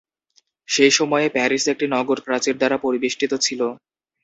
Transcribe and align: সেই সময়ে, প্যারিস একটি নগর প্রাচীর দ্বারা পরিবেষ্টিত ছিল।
সেই 0.69 0.91
সময়ে, 0.91 1.27
প্যারিস 1.29 1.63
একটি 1.67 1.85
নগর 1.87 2.17
প্রাচীর 2.21 2.55
দ্বারা 2.57 2.77
পরিবেষ্টিত 2.77 3.31
ছিল। 3.45 3.61